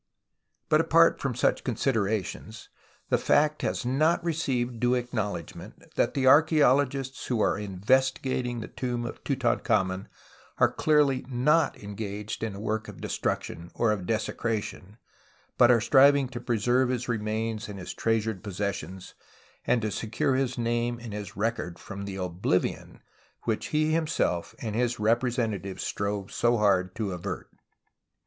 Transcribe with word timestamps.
But, 0.67 0.81
apart 0.81 1.19
from 1.21 1.35
such 1.35 1.63
considerations, 1.63 2.69
the 3.09 3.19
fact 3.19 3.61
has 3.61 3.85
not 3.85 4.23
received 4.23 4.79
due 4.79 4.95
acknowledgment 4.95 5.93
that 5.93 6.15
the 6.15 6.25
archfeologists 6.25 7.27
w^ho 7.29 7.39
are 7.41 7.55
investigating 7.59 8.61
the 8.61 8.67
tomb 8.67 9.05
of 9.05 9.23
Tutankhamen 9.23 10.07
are 10.57 10.71
clearly 10.71 11.23
not 11.29 11.77
engaged 11.77 12.41
in 12.43 12.55
a 12.55 12.59
work 12.59 12.87
of 12.87 12.99
destruction 12.99 13.69
or 13.75 13.91
of 13.91 14.07
desecration, 14.07 14.97
but 15.59 15.69
are 15.69 15.79
striving 15.79 16.27
to 16.29 16.39
preserve 16.41 16.89
his 16.89 17.07
remains 17.07 17.69
and 17.69 17.77
his 17.77 17.93
treasured 17.93 18.43
possessions, 18.43 19.13
and 19.65 19.83
to 19.83 19.91
secure 19.91 20.33
his 20.33 20.57
name 20.57 20.97
and 20.99 21.13
his 21.13 21.37
record 21.37 21.77
from 21.77 22.05
the 22.05 22.15
oblivion 22.15 23.03
which 23.43 23.67
he 23.67 23.91
himself 23.93 24.55
and 24.57 24.73
his 24.75 24.99
representatives 24.99 25.83
strove 25.83 26.31
so 26.31 26.57
hard 26.57 26.95
to 26.95 27.11
avert. 27.11 27.51